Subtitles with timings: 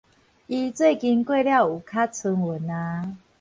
[0.47, 2.57] 伊最近過了有較伸勻
[3.13, 3.17] 矣